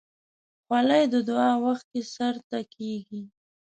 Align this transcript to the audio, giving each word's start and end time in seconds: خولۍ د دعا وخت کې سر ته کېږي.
خولۍ 0.65 1.03
د 1.13 1.15
دعا 1.29 1.51
وخت 1.65 1.85
کې 1.91 2.01
سر 2.13 2.35
ته 2.49 2.59
کېږي. 2.75 3.21